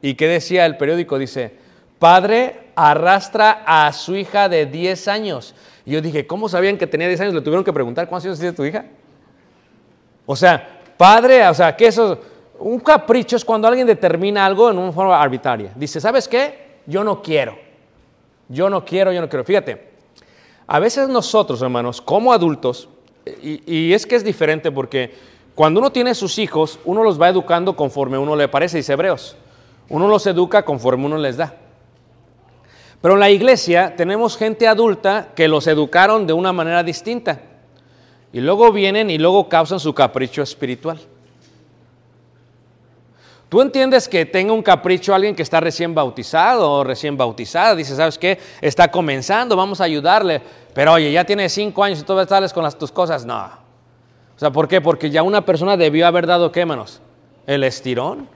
[0.00, 1.18] ¿Y qué decía el periódico?
[1.18, 1.56] Dice,
[1.98, 5.56] padre arrastra a su hija de 10 años
[5.86, 7.34] y yo dije, ¿cómo sabían que tenía 10 años?
[7.34, 8.84] Le tuvieron que preguntar, ¿cuántos años tiene tu hija?
[10.26, 12.18] O sea, padre, o sea, que eso,
[12.58, 15.70] un capricho es cuando alguien determina algo en una forma arbitraria.
[15.76, 16.80] Dice, ¿sabes qué?
[16.86, 17.56] Yo no quiero.
[18.48, 19.44] Yo no quiero, yo no quiero.
[19.44, 19.90] Fíjate,
[20.66, 22.88] a veces nosotros, hermanos, como adultos,
[23.40, 25.14] y, y es que es diferente porque
[25.54, 29.36] cuando uno tiene sus hijos, uno los va educando conforme uno le parece, dice Hebreos.
[29.88, 31.54] Uno los educa conforme uno les da.
[33.00, 37.40] Pero en la iglesia tenemos gente adulta que los educaron de una manera distinta.
[38.32, 40.98] Y luego vienen y luego causan su capricho espiritual.
[43.48, 47.76] Tú entiendes que tenga un capricho alguien que está recién bautizado o recién bautizada.
[47.76, 48.38] Dice, ¿sabes qué?
[48.60, 50.42] Está comenzando, vamos a ayudarle.
[50.74, 53.24] Pero oye, ya tiene cinco años y tú sales con las, tus cosas.
[53.24, 53.44] No.
[53.44, 54.80] O sea, ¿por qué?
[54.80, 57.00] Porque ya una persona debió haber dado, ¿qué, hermanos?
[57.46, 58.28] El estirón.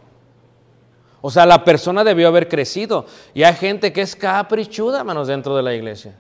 [1.22, 3.06] O sea, la persona debió haber crecido.
[3.34, 6.14] Y hay gente que es caprichuda, hermanos, dentro de la iglesia.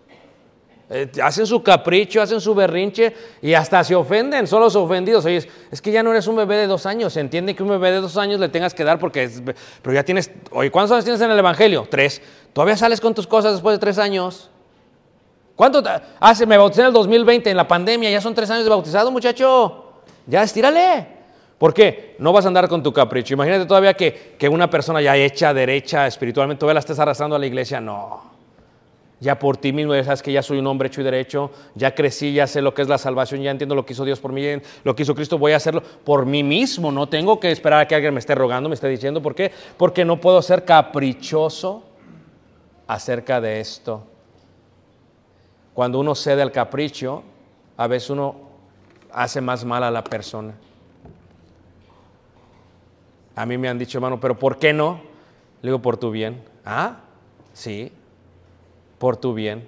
[0.92, 5.24] Eh, hacen su capricho, hacen su berrinche y hasta se ofenden, son los ofendidos.
[5.24, 7.12] Oye, es, que ya no eres un bebé de dos años.
[7.12, 9.22] Se entiende que un bebé de dos años le tengas que dar porque...
[9.24, 9.40] es-
[9.82, 10.30] pero ya tienes...
[10.50, 11.86] Oye, ¿cuántos años tienes en el Evangelio?
[11.88, 12.20] Tres.
[12.52, 14.50] ¿Todavía sales con tus cosas después de tres años?
[15.54, 15.80] ¿Cuánto
[16.18, 16.44] hace?
[16.44, 18.10] Me bauticé en el 2020, en la pandemia.
[18.10, 19.92] Ya son tres años de bautizado, muchacho.
[20.26, 21.19] Ya estírale.
[21.60, 22.16] ¿Por qué?
[22.18, 23.34] No vas a andar con tu capricho.
[23.34, 27.38] Imagínate todavía que, que una persona ya hecha, derecha, espiritualmente, todavía la estés arrastrando a
[27.38, 27.82] la iglesia.
[27.82, 28.30] No.
[29.20, 31.94] Ya por ti mismo, ya sabes que ya soy un hombre hecho y derecho, ya
[31.94, 34.32] crecí, ya sé lo que es la salvación, ya entiendo lo que hizo Dios por
[34.32, 34.42] mí,
[34.84, 37.86] lo que hizo Cristo, voy a hacerlo por mí mismo, no tengo que esperar a
[37.86, 39.52] que alguien me esté rogando, me esté diciendo, ¿por qué?
[39.76, 41.84] Porque no puedo ser caprichoso
[42.86, 44.06] acerca de esto.
[45.74, 47.22] Cuando uno cede al capricho,
[47.76, 48.36] a veces uno
[49.12, 50.54] hace más mal a la persona.
[53.36, 55.00] A mí me han dicho, hermano, pero ¿por qué no?
[55.62, 56.42] Le digo, por tu bien.
[56.64, 57.00] Ah,
[57.52, 57.92] sí,
[58.98, 59.66] por tu bien.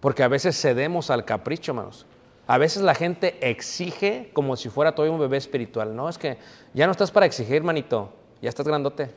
[0.00, 2.06] Porque a veces cedemos al capricho, hermanos.
[2.46, 5.94] A veces la gente exige como si fuera todavía un bebé espiritual.
[5.94, 6.38] No, es que
[6.72, 8.10] ya no estás para exigir, hermanito.
[8.40, 9.10] Ya estás grandote.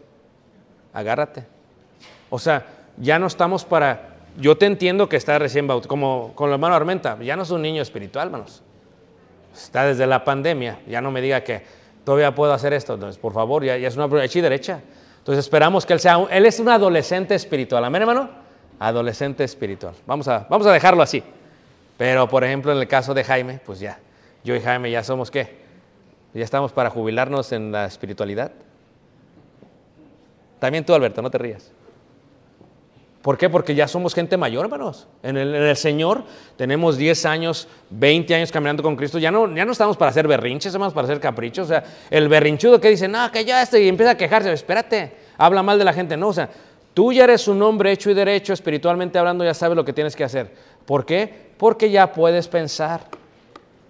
[0.92, 1.46] Agárrate.
[2.30, 2.66] O sea,
[2.98, 4.18] ya no estamos para...
[4.38, 7.18] Yo te entiendo que está recién bautizado, como con el hermano Armenta.
[7.22, 8.64] Ya no es un niño espiritual, hermanos.
[9.54, 10.80] Está desde la pandemia.
[10.88, 11.64] Ya no me diga que
[12.04, 12.94] todavía puedo hacer esto.
[12.94, 14.82] Entonces, por favor, ya, es una hecha derecha.
[15.20, 17.84] Entonces esperamos que él sea, un- él es un adolescente espiritual.
[17.86, 18.30] Amén, hermano.
[18.80, 19.94] Adolescente espiritual.
[20.08, 21.24] Vamos a, vamos a dejarlo así.
[21.98, 24.00] Pero, por ejemplo, en el caso de Jaime, pues ya,
[24.44, 25.62] yo y Jaime ya somos qué?
[26.34, 28.52] Ya estamos para jubilarnos en la espiritualidad.
[30.60, 31.72] También tú, Alberto, no te rías.
[33.22, 33.50] ¿Por qué?
[33.50, 35.08] Porque ya somos gente mayor, hermanos.
[35.22, 36.24] En el, Señor
[36.56, 39.20] tenemos 10 años, 20 años caminando con Cristo.
[39.20, 41.66] Ya no, ya no estamos para hacer berrinches, hermanos, para hacer caprichos.
[41.66, 44.52] O sea, el berrinchudo que dice, no, que ya estoy, y empieza a quejarse.
[44.52, 46.18] Espérate, habla mal de la gente.
[46.18, 46.50] No, o sea,
[46.96, 50.16] tú ya eres un hombre hecho y derecho, espiritualmente hablando, ya sabes lo que tienes
[50.16, 50.52] que hacer.
[50.86, 51.52] ¿Por qué?
[51.58, 53.02] Porque ya puedes pensar.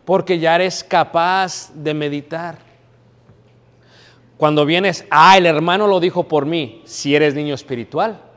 [0.03, 2.57] Porque ya eres capaz de meditar.
[4.35, 8.30] Cuando vienes, ah, el hermano lo dijo por mí, si eres niño espiritual.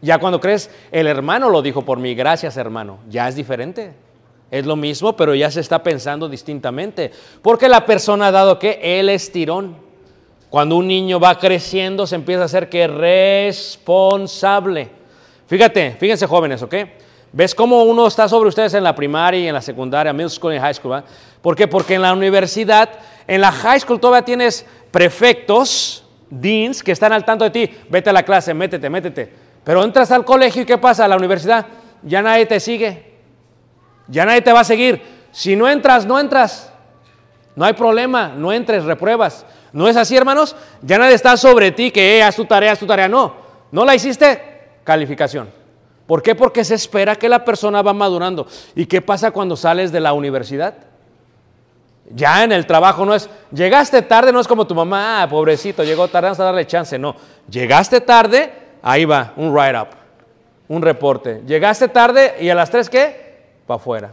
[0.00, 3.94] Ya cuando crees, el hermano lo dijo por mí, gracias hermano, ya es diferente.
[4.50, 7.10] Es lo mismo, pero ya se está pensando distintamente.
[7.42, 9.76] Porque la persona ha dado que el estirón.
[10.48, 14.88] Cuando un niño va creciendo, se empieza a ser que responsable.
[15.46, 16.74] Fíjate, fíjense jóvenes, ¿ok?
[17.30, 20.54] ¿Ves cómo uno está sobre ustedes en la primaria y en la secundaria, middle school
[20.54, 20.92] y high school?
[20.92, 21.04] ¿va?
[21.42, 21.68] ¿Por qué?
[21.68, 22.88] Porque en la universidad,
[23.26, 27.70] en la high school todavía tienes prefectos, deans, que están al tanto de ti.
[27.90, 29.47] Vete a la clase, métete, métete.
[29.68, 31.04] Pero entras al colegio y ¿qué pasa?
[31.04, 31.66] A la universidad,
[32.02, 33.18] ya nadie te sigue.
[34.06, 35.02] Ya nadie te va a seguir.
[35.30, 36.72] Si no entras, no entras.
[37.54, 39.44] No hay problema, no entres, repruebas.
[39.74, 40.56] ¿No es así, hermanos?
[40.80, 43.08] Ya nadie está sobre ti que eh, haz tu tarea, haz tu tarea.
[43.08, 43.34] No,
[43.70, 45.50] no la hiciste, calificación.
[46.06, 46.34] ¿Por qué?
[46.34, 48.46] Porque se espera que la persona va madurando.
[48.74, 50.76] ¿Y qué pasa cuando sales de la universidad?
[52.14, 55.84] Ya en el trabajo no es, llegaste tarde, no es como tu mamá, ah, pobrecito,
[55.84, 56.98] llegó tarde, vamos a darle chance.
[56.98, 57.14] No,
[57.50, 59.88] llegaste tarde, ahí va, un write-up,
[60.68, 61.42] un reporte.
[61.46, 63.38] Llegaste tarde y a las tres, ¿qué?
[63.66, 64.12] Para afuera.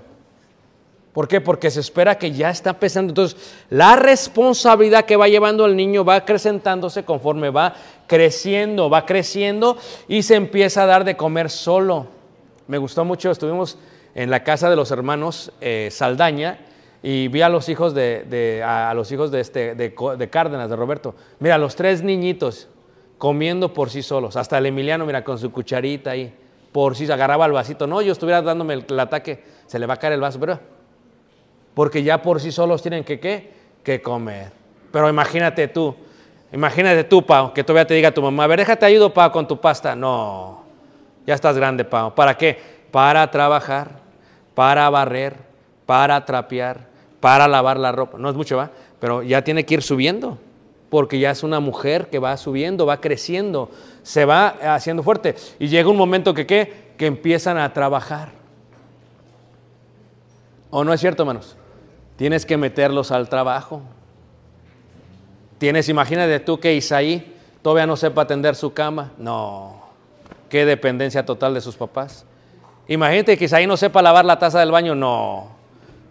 [1.16, 1.40] ¿Por qué?
[1.40, 3.12] Porque se espera que ya está pesando.
[3.12, 7.74] Entonces, la responsabilidad que va llevando el niño va acrecentándose conforme va
[8.06, 9.78] creciendo, va creciendo
[10.10, 12.08] y se empieza a dar de comer solo.
[12.68, 13.78] Me gustó mucho, estuvimos
[14.14, 16.60] en la casa de los hermanos eh, Saldaña
[17.02, 21.16] y vi a los hijos de, a, los hijos de, este, de Cárdenas, de Roberto.
[21.40, 22.68] Mira, los tres niñitos
[23.18, 24.36] comiendo por sí solos.
[24.36, 26.34] Hasta el Emiliano, mira, con su cucharita ahí,
[26.72, 27.88] por sí, agarraba el vasito.
[27.88, 30.60] No, yo estuviera dándome el, el ataque, se le va a caer el vaso, pero
[31.74, 33.52] porque ya por sí solos tienen que qué?
[33.84, 34.52] Que comer.
[34.92, 35.96] Pero imagínate tú,
[36.52, 39.48] imagínate tú, Pau, que todavía te diga tu mamá, a ver, déjate ayudo, Pau, con
[39.48, 39.96] tu pasta.
[39.96, 40.64] No,
[41.28, 42.16] ya estás grande, Pau.
[42.16, 42.58] ¿Para qué?
[42.92, 44.00] Para trabajar,
[44.54, 45.36] para barrer,
[45.86, 46.88] para trapear,
[47.20, 48.18] para lavar la ropa.
[48.18, 48.72] No es mucho, ¿va?
[49.00, 50.38] Pero ya tiene que ir subiendo,
[50.90, 53.70] porque ya es una mujer que va subiendo, va creciendo,
[54.04, 55.36] se va haciendo fuerte.
[55.60, 56.94] Y llega un momento que qué?
[56.98, 58.30] Que empiezan a trabajar.
[60.70, 61.56] ¿O no es cierto, hermanos?
[62.18, 63.82] Tienes que meterlos al trabajo.
[65.58, 69.12] Tienes, imagínate tú que Isaí todavía no sepa atender su cama.
[69.18, 69.82] No,
[70.50, 72.26] qué dependencia total de sus papás.
[72.88, 74.96] Imagínate que Isaí no sepa lavar la taza del baño.
[74.96, 75.48] No,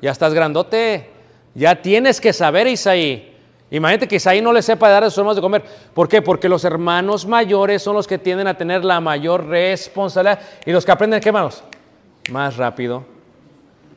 [0.02, 1.10] ya estás grandote.
[1.54, 3.33] Ya tienes que saber, Isaí.
[3.70, 5.64] Imagínate que Isaí no le sepa dar a sus hermanos de comer.
[5.94, 6.22] ¿Por qué?
[6.22, 10.40] Porque los hermanos mayores son los que tienden a tener la mayor responsabilidad.
[10.64, 11.64] Y los que aprenden, ¿qué hermanos?
[12.30, 13.04] Más rápido.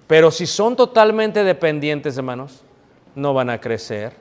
[0.08, 2.64] Pero si son totalmente dependientes, hermanos,
[3.14, 4.14] no van a crecer.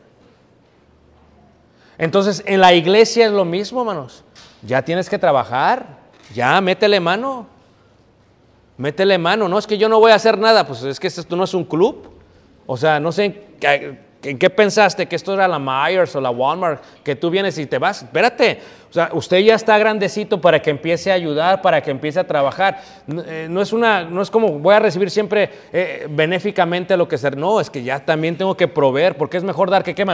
[1.96, 4.24] Entonces, en la iglesia es lo mismo, hermanos.
[4.62, 5.86] Ya tienes que trabajar,
[6.34, 7.46] ya métele mano.
[8.76, 11.34] Métele mano, no es que yo no voy a hacer nada, pues es que esto
[11.34, 12.10] no es un club.
[12.66, 13.44] O sea, no sé
[14.26, 17.30] en qué, en qué pensaste que esto era la Myers o la Walmart, que tú
[17.30, 18.02] vienes y te vas.
[18.02, 18.60] Espérate,
[18.90, 22.26] o sea, usted ya está grandecito para que empiece a ayudar, para que empiece a
[22.26, 22.80] trabajar.
[23.06, 27.08] No, eh, no es, una, no es como voy a recibir siempre eh, benéficamente lo
[27.08, 27.36] que ser.
[27.36, 30.04] No, es que ya también tengo que proveer, porque es mejor dar que qué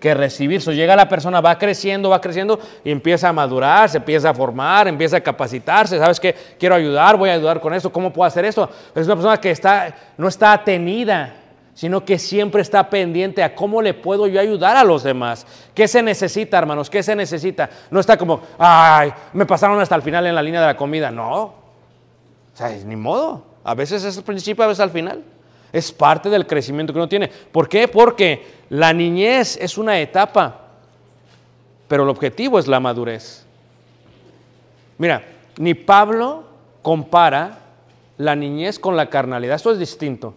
[0.00, 0.60] que recibir.
[0.60, 4.34] So, llega la persona, va creciendo, va creciendo y empieza a madurar, se empieza a
[4.34, 5.98] formar, empieza a capacitarse.
[5.98, 6.34] ¿Sabes qué?
[6.58, 7.90] Quiero ayudar, voy a ayudar con esto.
[7.90, 8.68] ¿Cómo puedo hacer esto?
[8.94, 11.34] Es una persona que está, no está atenida,
[11.74, 15.44] sino que siempre está pendiente a cómo le puedo yo ayudar a los demás.
[15.74, 16.88] ¿Qué se necesita, hermanos?
[16.88, 17.68] ¿Qué se necesita?
[17.90, 21.10] No está como, ay, me pasaron hasta el final en la línea de la comida.
[21.10, 21.42] No.
[21.42, 21.54] O
[22.54, 23.42] sea, ni modo.
[23.64, 25.24] A veces es el principio, a veces al final.
[25.72, 27.28] Es parte del crecimiento que uno tiene.
[27.28, 27.88] ¿Por qué?
[27.88, 30.60] Porque la niñez es una etapa,
[31.88, 33.44] pero el objetivo es la madurez.
[34.98, 35.24] Mira,
[35.58, 36.44] ni Pablo
[36.82, 37.58] compara
[38.16, 39.56] la niñez con la carnalidad.
[39.56, 40.34] Esto es distinto.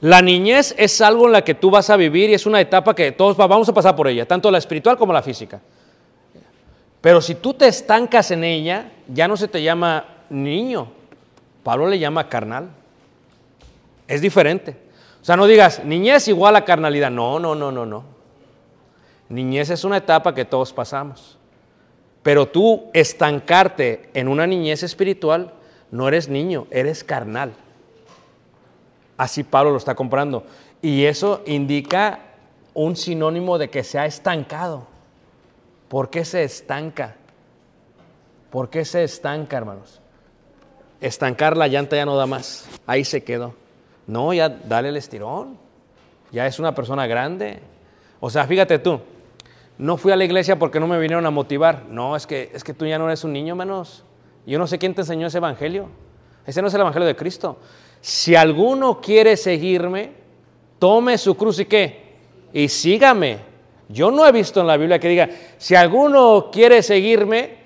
[0.00, 2.94] La niñez es algo en la que tú vas a vivir y es una etapa
[2.94, 5.60] que todos vamos a pasar por ella, tanto la espiritual como la física.
[7.00, 10.88] Pero si tú te estancas en ella, ya no se te llama niño.
[11.62, 12.68] Pablo le llama carnal.
[14.06, 14.76] Es diferente.
[15.20, 17.10] O sea, no digas niñez igual a carnalidad.
[17.10, 18.04] No, no, no, no, no.
[19.28, 21.36] Niñez es una etapa que todos pasamos.
[22.22, 25.52] Pero tú estancarte en una niñez espiritual,
[25.90, 27.52] no eres niño, eres carnal.
[29.18, 30.44] Así Pablo lo está comprando.
[30.80, 32.20] Y eso indica
[32.72, 34.86] un sinónimo de que se ha estancado.
[35.88, 37.16] ¿Por qué se estanca?
[38.50, 40.00] ¿Por qué se estanca, hermanos?
[41.00, 42.68] Estancar la llanta ya no da más.
[42.86, 43.54] Ahí se quedó.
[44.06, 45.58] No, ya dale el estirón.
[46.30, 47.60] Ya es una persona grande.
[48.20, 49.00] O sea, fíjate tú,
[49.78, 51.84] no fui a la iglesia porque no me vinieron a motivar.
[51.88, 54.04] No, es que, es que tú ya no eres un niño menos.
[54.46, 55.88] Yo no sé quién te enseñó ese evangelio.
[56.46, 57.58] Ese no es el evangelio de Cristo.
[58.00, 60.12] Si alguno quiere seguirme,
[60.78, 62.16] tome su cruz y qué,
[62.52, 63.38] y sígame.
[63.88, 67.56] Yo no he visto en la Biblia que diga, si alguno quiere seguirme,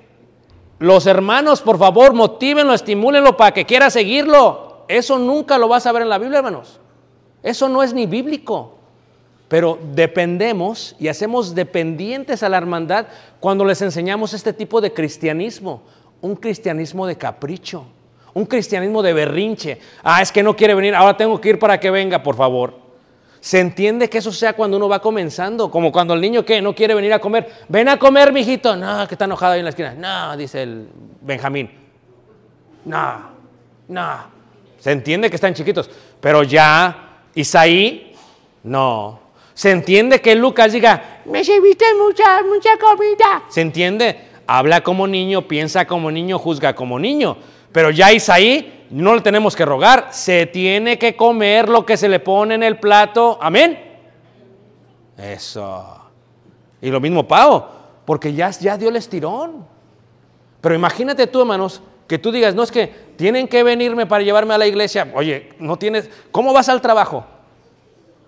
[0.79, 4.85] los hermanos, por favor, motívenlo, estimúlenlo para que quiera seguirlo.
[4.88, 6.81] Eso nunca lo vas a ver en la Biblia, hermanos.
[7.42, 8.79] Eso no es ni bíblico.
[9.49, 13.07] Pero dependemos y hacemos dependientes a la hermandad
[13.38, 15.83] cuando les enseñamos este tipo de cristianismo,
[16.21, 17.85] un cristianismo de capricho.
[18.35, 19.79] Un cristianismo de berrinche.
[20.03, 22.81] Ah, es que no quiere venir, ahora tengo que ir para que venga, por favor.
[23.40, 26.75] Se entiende que eso sea cuando uno va comenzando, como cuando el niño que no
[26.75, 27.64] quiere venir a comer.
[27.68, 28.77] Ven a comer, mijito.
[28.77, 29.95] No, que está enojado ahí en la esquina.
[29.95, 30.88] No, dice el
[31.21, 31.68] Benjamín.
[32.85, 33.31] No,
[33.88, 34.18] no.
[34.79, 35.90] Se entiende que están chiquitos,
[36.21, 38.14] pero ya Isaí,
[38.62, 39.21] no.
[39.55, 43.45] Se entiende que Lucas diga, me serviste mucha, mucha comida.
[43.49, 44.29] ¿Se entiende?
[44.47, 47.37] Habla como niño, piensa como niño, juzga como niño.
[47.72, 52.08] Pero ya Isaí no le tenemos que rogar, se tiene que comer lo que se
[52.08, 53.38] le pone en el plato.
[53.40, 53.78] Amén.
[55.16, 55.98] Eso.
[56.80, 57.64] Y lo mismo Pau,
[58.04, 59.66] porque ya, ya dio el estirón.
[60.61, 64.54] Pero imagínate tú, hermanos, que tú digas, no es que tienen que venirme para llevarme
[64.54, 65.11] a la iglesia.
[65.14, 67.24] Oye, no tienes, ¿cómo vas al trabajo?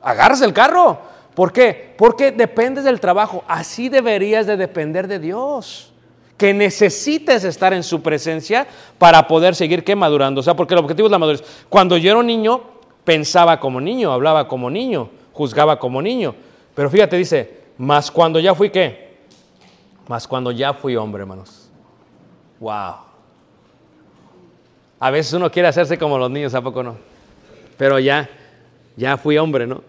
[0.00, 0.98] Agarras el carro.
[1.34, 1.94] ¿Por qué?
[1.98, 3.44] Porque dependes del trabajo.
[3.46, 5.93] Así deberías de depender de Dios
[6.36, 8.66] que necesites estar en su presencia
[8.98, 10.40] para poder seguir que madurando.
[10.40, 11.44] O sea, porque el objetivo es la madurez.
[11.68, 12.62] Cuando yo era niño,
[13.04, 16.34] pensaba como niño, hablaba como niño, juzgaba como niño.
[16.74, 19.18] Pero fíjate, dice, más cuando ya fui qué?
[20.08, 21.70] Más cuando ya fui hombre, hermanos.
[22.58, 22.94] Wow.
[24.98, 26.96] A veces uno quiere hacerse como los niños, ¿a poco no?
[27.76, 28.28] Pero ya,
[28.96, 29.82] ya fui hombre, ¿no?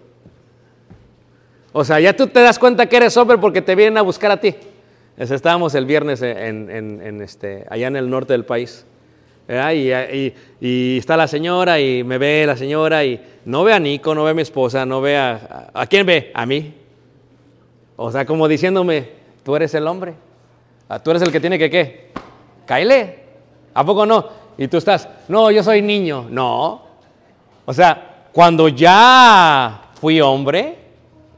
[1.72, 4.32] O sea, ya tú te das cuenta que eres hombre porque te vienen a buscar
[4.32, 4.56] a ti.
[5.18, 8.86] Estábamos el viernes en, en, este, allá en el norte del país.
[9.48, 13.80] Y, y, y, está la señora y me ve la señora y no ve a
[13.80, 15.70] Nico, no ve a mi esposa, no ve a...
[15.74, 16.32] ¿A, quién ve?
[16.34, 16.74] A mí.
[17.96, 19.10] O sea, como diciéndome,
[19.44, 20.16] tú eres el hombre.
[20.90, 22.12] Ah, tú eres el que tiene que qué.
[22.66, 23.20] Caile.
[23.74, 24.28] ¿A poco no?
[24.58, 26.28] Y tú estás, no, yo soy niño.
[26.30, 26.82] No.
[27.66, 30.85] O sea, cuando ya fui hombre,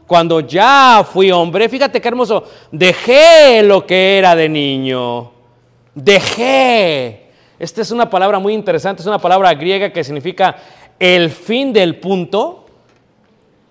[0.07, 5.31] cuando ya fui hombre, fíjate qué hermoso, dejé lo que era de niño.
[5.93, 7.27] Dejé.
[7.59, 10.55] Esta es una palabra muy interesante, es una palabra griega que significa
[10.97, 12.65] el fin del punto,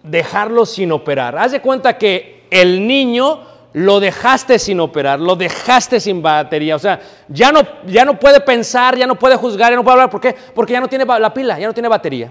[0.02, 1.38] dejarlo sin operar.
[1.38, 3.40] Haz de cuenta que el niño
[3.72, 6.76] lo dejaste sin operar, lo dejaste sin batería.
[6.76, 9.94] O sea, ya no, ya no puede pensar, ya no puede juzgar, ya no puede
[9.94, 10.10] hablar.
[10.10, 10.34] ¿Por qué?
[10.54, 12.30] Porque ya no tiene la pila, ya no tiene batería.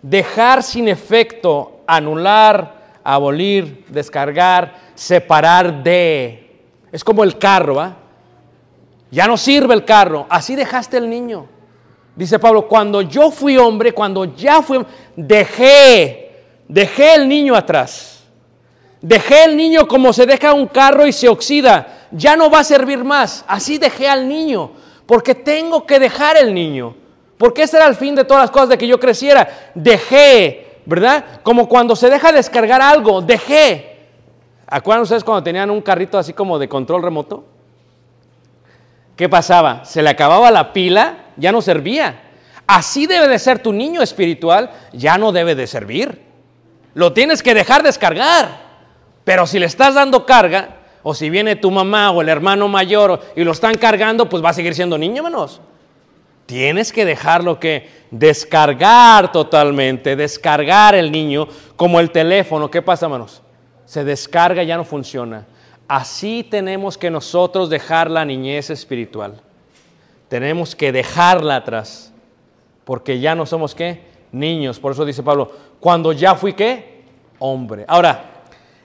[0.00, 6.62] Dejar sin efecto, anular, abolir, descargar, separar de.
[6.90, 7.96] Es como el carro, ¿va?
[9.10, 10.26] Ya no sirve el carro.
[10.28, 11.46] Así dejaste el niño.
[12.16, 14.84] Dice Pablo, cuando yo fui hombre, cuando ya fui
[15.14, 16.32] dejé,
[16.66, 18.24] dejé el niño atrás.
[19.00, 22.06] Dejé el niño como se deja un carro y se oxida.
[22.10, 23.44] Ya no va a servir más.
[23.46, 24.70] Así dejé al niño.
[25.06, 26.96] Porque tengo que dejar el niño.
[27.36, 29.72] Porque ese era el fin de todas las cosas de que yo creciera.
[29.74, 31.42] Dejé, ¿verdad?
[31.42, 33.22] Como cuando se deja descargar algo.
[33.22, 34.08] Dejé.
[34.66, 37.44] ¿Acuerdan ustedes cuando tenían un carrito así como de control remoto?
[39.16, 39.84] ¿Qué pasaba?
[39.84, 42.20] Se le acababa la pila, ya no servía.
[42.66, 46.22] Así debe de ser tu niño espiritual, ya no debe de servir.
[46.94, 48.64] Lo tienes que dejar descargar.
[49.24, 53.20] Pero si le estás dando carga, o si viene tu mamá o el hermano mayor
[53.36, 55.60] y lo están cargando, pues va a seguir siendo niño menos.
[56.46, 62.70] Tienes que dejarlo que descargar totalmente, descargar el niño como el teléfono.
[62.70, 63.42] ¿Qué pasa, hermanos?
[63.86, 65.46] Se descarga y ya no funciona.
[65.88, 69.40] Así tenemos que nosotros dejar la niñez espiritual.
[70.28, 72.12] Tenemos que dejarla atrás,
[72.84, 74.02] porque ya no somos qué?
[74.32, 74.78] Niños.
[74.78, 77.04] Por eso dice Pablo, cuando ya fui qué?
[77.38, 77.84] Hombre.
[77.88, 78.42] Ahora,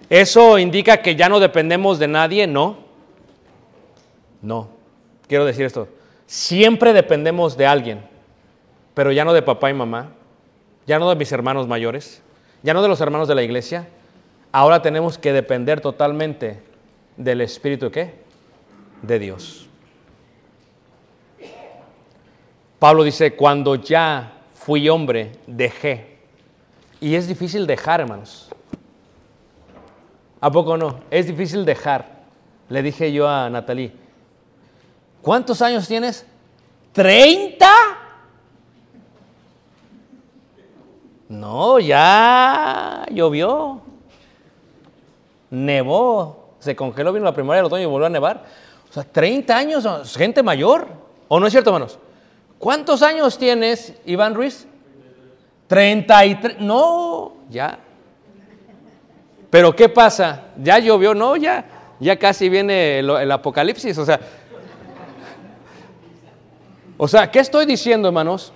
[0.09, 2.47] ¿eso indica que ya no dependemos de nadie?
[2.47, 2.77] No.
[4.41, 4.69] No.
[5.27, 5.87] Quiero decir esto.
[6.29, 8.01] Siempre dependemos de alguien,
[8.93, 10.11] pero ya no de papá y mamá,
[10.85, 12.21] ya no de mis hermanos mayores,
[12.61, 13.87] ya no de los hermanos de la iglesia.
[14.51, 16.61] Ahora tenemos que depender totalmente
[17.17, 18.13] del Espíritu ¿de qué?
[19.01, 19.67] De Dios.
[22.77, 26.19] Pablo dice, cuando ya fui hombre, dejé.
[27.01, 28.49] Y es difícil dejar, hermanos.
[30.39, 30.99] ¿A poco no?
[31.09, 32.19] Es difícil dejar.
[32.69, 33.93] Le dije yo a Natalie,
[35.21, 36.25] ¿cuántos años tienes?
[36.95, 37.65] ¿30?
[41.29, 43.81] No, ya llovió.
[45.51, 46.55] Nevó.
[46.59, 48.43] Se congeló, vino la primavera, el otoño y volvió a nevar.
[48.89, 50.87] O sea, 30 años, gente mayor.
[51.27, 51.99] ¿O no es cierto, hermanos?
[52.57, 54.67] ¿Cuántos años tienes, Iván Ruiz?
[55.67, 56.59] 33.
[56.59, 57.77] No, ya.
[59.49, 60.47] Pero ¿qué pasa?
[60.57, 61.65] Ya llovió, no, ya,
[61.99, 63.97] ya casi viene el, el apocalipsis.
[63.97, 64.19] O sea,
[67.01, 68.51] o sea, ¿qué estoy diciendo, hermanos?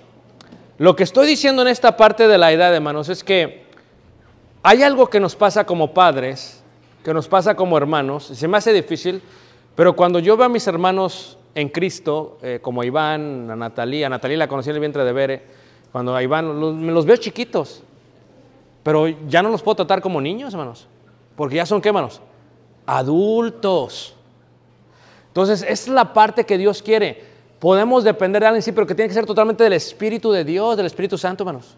[0.76, 3.64] Lo que estoy diciendo en esta parte de la edad, hermanos, es que
[4.62, 6.62] hay algo que nos pasa como padres,
[7.02, 9.22] que nos pasa como hermanos, y se me hace difícil,
[9.74, 14.04] pero cuando yo veo a mis hermanos en Cristo, eh, como a Iván, a Natalie,
[14.04, 15.42] a Natalie la conocí en el vientre de Bere,
[15.90, 17.82] cuando a Iván, me los veo chiquitos,
[18.82, 20.86] pero ya no los puedo tratar como niños, hermanos,
[21.34, 22.20] porque ya son, ¿qué, hermanos?
[22.84, 24.14] Adultos.
[25.28, 27.33] Entonces, es la parte que Dios quiere.
[27.64, 30.76] Podemos depender de alguien, sí, pero que tiene que ser totalmente del Espíritu de Dios,
[30.76, 31.74] del Espíritu Santo, hermanos.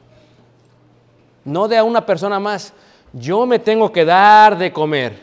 [1.45, 2.73] No de una persona más.
[3.13, 5.23] Yo me tengo que dar de comer.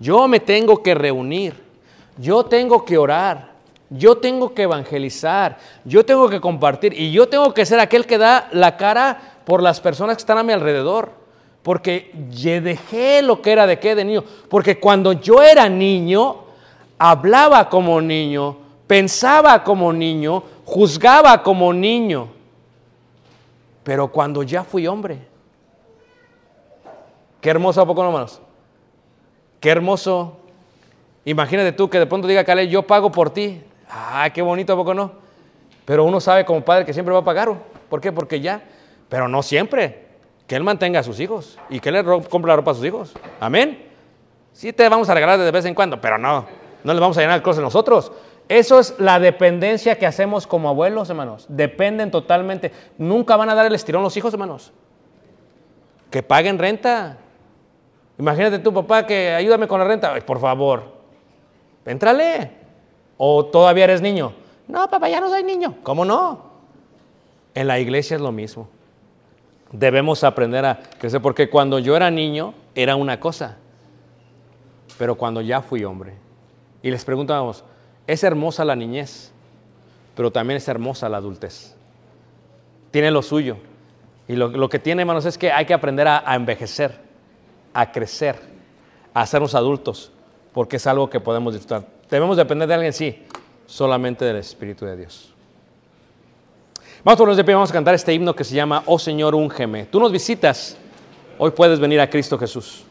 [0.00, 1.54] Yo me tengo que reunir.
[2.18, 3.52] Yo tengo que orar.
[3.88, 5.58] Yo tengo que evangelizar.
[5.84, 6.92] Yo tengo que compartir.
[7.00, 10.38] Y yo tengo que ser aquel que da la cara por las personas que están
[10.38, 11.12] a mi alrededor.
[11.62, 14.24] Porque ye- dejé lo que era de qué de niño.
[14.48, 16.34] Porque cuando yo era niño,
[16.98, 22.28] hablaba como niño, pensaba como niño, juzgaba como niño.
[23.82, 25.18] Pero cuando ya fui hombre,
[27.40, 28.40] qué hermoso, ¿a poco no, hermanos?
[29.60, 30.36] Qué hermoso.
[31.24, 33.62] Imagínate tú que de pronto diga Caleb, yo pago por ti.
[33.88, 35.12] Ah, qué bonito, ¿a poco no?
[35.84, 37.48] Pero uno sabe como padre que siempre va a pagar.
[37.88, 38.12] ¿Por qué?
[38.12, 38.62] Porque ya.
[39.08, 40.06] Pero no siempre.
[40.46, 42.84] Que él mantenga a sus hijos y que él le compre la ropa a sus
[42.84, 43.14] hijos.
[43.40, 43.88] Amén.
[44.52, 46.44] Sí te vamos a regalar de vez en cuando, pero no.
[46.82, 48.12] No le vamos a llenar el closet nosotros.
[48.48, 51.46] Eso es la dependencia que hacemos como abuelos, hermanos.
[51.48, 52.70] Dependen totalmente.
[52.96, 54.72] Nunca van a dar el estirón los hijos, hermanos.
[56.10, 57.18] Que paguen renta.
[58.18, 60.14] Imagínate tu papá que ayúdame con la renta.
[60.24, 60.84] Por favor,
[61.84, 62.52] éntrale.
[63.18, 64.32] O todavía eres niño.
[64.68, 65.76] No, papá, ya no soy niño.
[65.82, 66.46] ¿Cómo no?
[67.54, 68.68] En la iglesia es lo mismo.
[69.72, 73.56] Debemos aprender a crecer porque cuando yo era niño era una cosa,
[74.98, 76.14] pero cuando ya fui hombre.
[76.82, 77.64] Y les preguntábamos,
[78.06, 79.32] es hermosa la niñez,
[80.14, 81.74] pero también es hermosa la adultez.
[82.90, 83.58] Tiene lo suyo.
[84.28, 86.98] Y lo, que tiene, hermanos, es que hay que aprender a, a envejecer,
[87.72, 88.36] a crecer,
[89.14, 90.10] a hacernos adultos,
[90.52, 91.86] porque es algo que podemos disfrutar.
[92.10, 93.22] Debemos depender de alguien, sí,
[93.66, 95.32] solamente del Espíritu de Dios.
[97.04, 99.34] Vamos por los de pie, vamos a cantar este himno que se llama Oh Señor,
[99.36, 99.86] úngeme.
[99.86, 100.76] Tú nos visitas,
[101.38, 102.84] hoy puedes venir a Cristo Jesús.